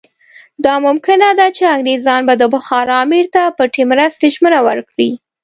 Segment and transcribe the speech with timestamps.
[0.65, 5.09] دا ممکنه ده چې انګریزان به د بخارا امیر ته پټې مرستې ژمنه ورکړي.